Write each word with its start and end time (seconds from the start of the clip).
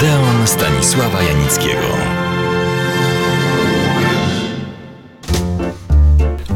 Odeon 0.00 0.46
Stanisława 0.46 1.22
Janickiego. 1.22 1.86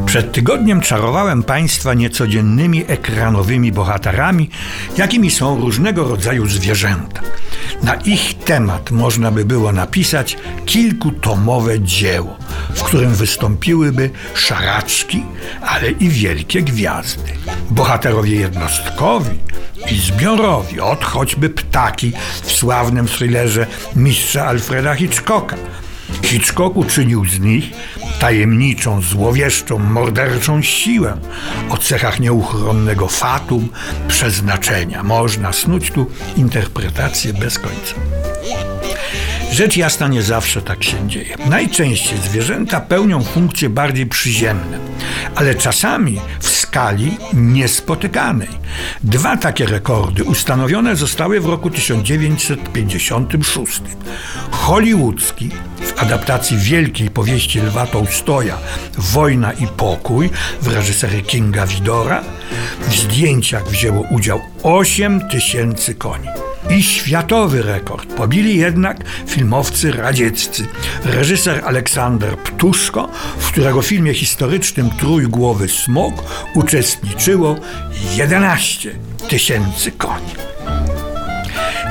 Przed 0.05 0.31
tygodniem 0.31 0.81
czarowałem 0.81 1.43
Państwa 1.43 1.93
niecodziennymi 1.93 2.83
ekranowymi 2.87 3.71
bohaterami, 3.71 4.49
jakimi 4.97 5.31
są 5.31 5.61
różnego 5.61 6.03
rodzaju 6.03 6.47
zwierzęta. 6.47 7.21
Na 7.83 7.95
ich 7.95 8.37
temat 8.37 8.91
można 8.91 9.31
by 9.31 9.45
było 9.45 9.71
napisać 9.71 10.37
kilkutomowe 10.65 11.79
dzieło, 11.79 12.37
w 12.75 12.83
którym 12.83 13.13
wystąpiłyby 13.15 14.09
szaraczki, 14.33 15.23
ale 15.61 15.91
i 15.91 16.09
wielkie 16.09 16.61
gwiazdy. 16.61 17.31
Bohaterowie 17.69 18.35
jednostkowi 18.35 19.39
i 19.91 19.97
zbiorowi, 19.97 20.79
od 20.79 21.03
choćby 21.03 21.49
ptaki 21.49 22.11
w 22.43 22.51
sławnym 22.51 23.07
thrillerze 23.07 23.67
mistrza 23.95 24.45
Alfreda 24.45 24.95
Hitchcocka. 24.95 25.55
Hitchcock 26.23 26.77
uczynił 26.77 27.25
z 27.25 27.39
nich 27.39 27.65
tajemniczą, 28.19 29.01
złowieszczą, 29.01 29.79
morderczą 29.79 30.61
siłę 30.61 31.17
o 31.69 31.77
cechach 31.77 32.19
nieuchronnego 32.19 33.07
fatum, 33.07 33.69
przeznaczenia. 34.07 35.03
Można 35.03 35.53
snuć 35.53 35.91
tu 35.91 36.11
interpretację 36.37 37.33
bez 37.33 37.59
końca. 37.59 37.95
Rzecz 39.51 39.77
jasna 39.77 40.07
nie 40.07 40.23
zawsze 40.23 40.61
tak 40.61 40.83
się 40.83 41.07
dzieje. 41.07 41.35
Najczęściej 41.49 42.17
zwierzęta 42.17 42.79
pełnią 42.79 43.23
funkcje 43.23 43.69
bardziej 43.69 44.05
przyziemne, 44.05 44.79
ale 45.35 45.55
czasami 45.55 46.21
w 46.39 46.49
skali 46.75 47.17
niespotykanej. 47.33 48.47
Dwa 49.03 49.37
takie 49.37 49.65
rekordy 49.65 50.23
ustanowione 50.23 50.95
zostały 50.95 51.39
w 51.39 51.45
roku 51.45 51.69
1956. 51.69 53.81
Hollywoodzki 54.51 55.49
w 55.81 56.01
adaptacji 56.01 56.57
wielkiej 56.57 57.09
powieści 57.09 57.59
Lwa 57.59 57.87
Tołstoja 57.87 58.57
Wojna 58.97 59.53
i 59.53 59.67
pokój 59.67 60.29
w 60.61 60.67
reżyserii 60.67 61.23
Kinga 61.23 61.67
Widora 61.67 62.23
w 62.79 62.95
zdjęciach 62.95 63.67
wzięło 63.67 64.03
udział 64.11 64.41
8 64.63 65.29
tysięcy 65.29 65.95
koni. 65.95 66.27
I 66.69 66.83
światowy 66.83 67.61
rekord 67.61 68.13
pobili 68.13 68.57
jednak 68.57 68.97
filmowcy 69.27 69.91
radzieccy. 69.91 70.67
Reżyser 71.05 71.61
Aleksander 71.65 72.37
Ptuszko, 72.37 73.09
w 73.37 73.51
którego 73.51 73.81
filmie 73.81 74.13
historycznym 74.13 74.89
Trójgłowy 74.89 75.67
Smok 75.67 76.13
uczestniczyło 76.55 77.55
11 78.15 78.91
tysięcy 79.29 79.91
koni. 79.91 80.33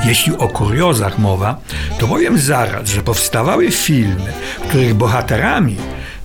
Jeśli 0.05 0.37
o 0.37 0.49
kuriozach 0.49 1.19
mowa, 1.19 1.61
to 1.99 2.09
powiem 2.09 2.39
zaraz, 2.39 2.89
że 2.89 3.03
powstawały 3.03 3.71
filmy, 3.71 4.33
których 4.69 4.95
bohaterami 4.95 5.77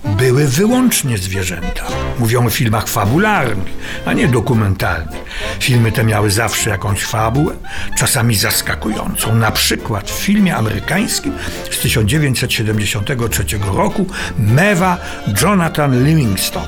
były 0.04 0.48
wyłącznie 0.48 1.18
zwierzęta. 1.18 1.84
Mówią 2.18 2.46
o 2.46 2.50
filmach 2.50 2.88
fabularnych, 2.88 3.72
a 4.06 4.12
nie 4.12 4.28
dokumentalnych. 4.28 5.20
Filmy 5.60 5.92
te 5.92 6.04
miały 6.04 6.30
zawsze 6.30 6.70
jakąś 6.70 7.04
fabułę, 7.04 7.54
czasami 7.98 8.36
zaskakującą. 8.36 9.34
Na 9.34 9.50
przykład 9.50 10.10
w 10.10 10.22
filmie 10.22 10.56
amerykańskim 10.56 11.32
z 11.70 11.78
1973 11.78 13.44
roku 13.74 14.06
Mewa 14.38 14.98
Jonathan 15.42 16.04
Livingston 16.04 16.66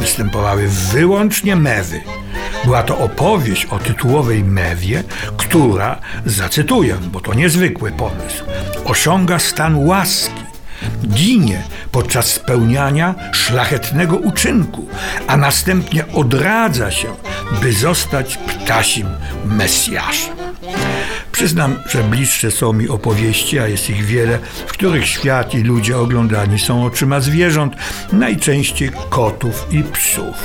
występowały 0.00 0.68
wyłącznie 0.68 1.56
mewy. 1.56 2.00
Była 2.64 2.82
to 2.82 2.98
opowieść 2.98 3.66
o 3.66 3.78
tytułowej 3.78 4.44
mewie, 4.44 5.02
która, 5.36 6.00
zacytuję, 6.26 6.96
bo 7.12 7.20
to 7.20 7.34
niezwykły 7.34 7.92
pomysł, 7.92 8.44
osiąga 8.84 9.38
stan 9.38 9.74
łaski, 9.74 10.44
ginie 11.06 11.62
podczas 11.92 12.26
spełniania 12.26 13.14
szlachetnego 13.32 14.16
uczynku, 14.16 14.86
a 15.26 15.36
następnie 15.36 16.04
odradza 16.14 16.90
się, 16.90 17.08
by 17.62 17.72
zostać 17.72 18.36
ptasim 18.36 19.08
Mesjaszem. 19.44 20.36
Przyznam, 21.40 21.76
że 21.86 22.02
bliższe 22.02 22.50
są 22.50 22.72
mi 22.72 22.88
opowieści, 22.88 23.58
a 23.58 23.68
jest 23.68 23.90
ich 23.90 24.04
wiele, 24.04 24.38
w 24.66 24.72
których 24.72 25.06
świat 25.06 25.54
i 25.54 25.62
ludzie 25.62 25.98
oglądani 25.98 26.58
są 26.58 26.84
oczyma 26.84 27.20
zwierząt, 27.20 27.76
najczęściej 28.12 28.90
kotów 29.10 29.66
i 29.70 29.82
psów. 29.82 30.36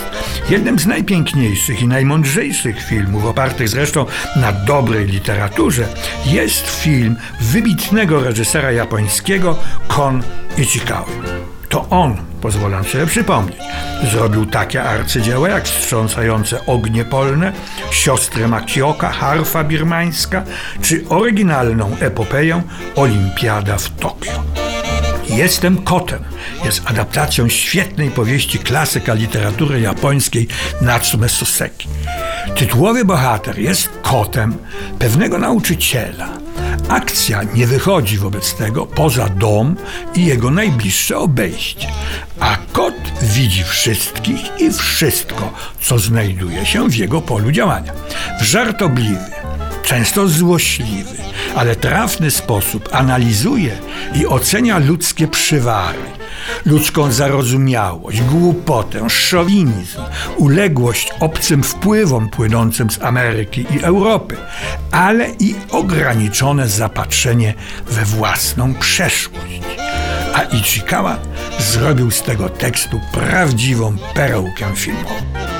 Jednym 0.49 0.79
z 0.79 0.85
najpiękniejszych 0.85 1.81
i 1.81 1.87
najmądrzejszych 1.87 2.83
filmów, 2.83 3.25
opartych 3.25 3.69
zresztą 3.69 4.05
na 4.35 4.51
dobrej 4.51 5.05
literaturze, 5.05 5.87
jest 6.25 6.69
film 6.69 7.15
wybitnego 7.41 8.23
reżysera 8.23 8.71
japońskiego 8.71 9.57
Kon 9.87 10.23
Ichikawa. 10.57 11.44
To 11.75 11.89
on, 11.89 12.17
pozwolę 12.41 12.83
sobie 12.83 13.05
przypomnieć, 13.05 13.57
zrobił 14.11 14.45
takie 14.45 14.83
arcydzieła 14.83 15.49
jak 15.49 15.67
Wstrząsające 15.67 16.65
ognie 16.65 17.05
polne, 17.05 17.53
Siostry 17.91 18.47
Makioka, 18.47 19.09
Harfa 19.09 19.63
birmańska, 19.63 20.43
czy 20.81 21.05
oryginalną 21.09 21.97
epopeję 21.99 22.61
Olimpiada 22.95 23.77
w 23.77 23.89
Tokio. 23.89 24.31
Jestem 25.29 25.77
kotem 25.77 26.23
jest 26.65 26.81
adaptacją 26.85 27.49
świetnej 27.49 28.11
powieści 28.11 28.59
klasyka 28.59 29.13
literatury 29.13 29.81
japońskiej 29.81 30.47
Natsume 30.81 31.29
Soseki. 31.29 31.87
Tytułowy 32.55 33.05
bohater 33.05 33.59
jest 33.59 33.89
kotem 34.01 34.57
pewnego 34.99 35.37
nauczyciela– 35.37 36.29
Akcja 36.89 37.43
nie 37.43 37.67
wychodzi 37.67 38.17
wobec 38.17 38.53
tego 38.53 38.85
poza 38.85 39.29
dom 39.29 39.75
i 40.15 40.25
jego 40.25 40.51
najbliższe 40.51 41.17
obejście, 41.17 41.87
a 42.39 42.57
kot 42.73 42.93
widzi 43.21 43.63
wszystkich 43.63 44.61
i 44.61 44.73
wszystko, 44.73 45.53
co 45.81 45.99
znajduje 45.99 46.65
się 46.65 46.89
w 46.89 46.95
jego 46.95 47.21
polu 47.21 47.51
działania. 47.51 47.93
W 48.41 48.43
żartobliwy, 48.43 49.31
często 49.83 50.27
złośliwy, 50.27 51.15
ale 51.55 51.75
trafny 51.75 52.31
sposób 52.31 52.89
analizuje 52.91 53.77
i 54.15 54.27
ocenia 54.27 54.77
ludzkie 54.77 55.27
przywary 55.27 56.15
ludzką 56.65 57.11
zarozumiałość, 57.11 58.21
głupotę, 58.21 59.09
szowinizm, 59.09 60.01
uległość 60.37 61.09
obcym 61.19 61.63
wpływom 61.63 62.29
płynącym 62.29 62.89
z 62.89 63.01
Ameryki 63.01 63.65
i 63.75 63.83
Europy, 63.83 64.37
ale 64.91 65.29
i 65.39 65.55
ograniczone 65.71 66.67
zapatrzenie 66.67 67.53
we 67.87 68.05
własną 68.05 68.73
przeszłość. 68.73 69.61
A 70.33 70.41
Ichikawa 70.41 71.17
zrobił 71.59 72.11
z 72.11 72.21
tego 72.21 72.49
tekstu 72.49 72.99
prawdziwą 73.11 73.97
perełkę 74.13 74.65
filmową. 74.75 75.54